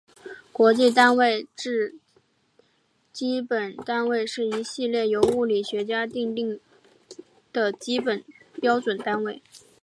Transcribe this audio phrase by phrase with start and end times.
[0.51, 1.93] 国际单位制
[3.13, 6.59] 基本单位是一系列由物理学家订定
[7.53, 8.23] 的基本
[8.59, 9.43] 标准单位。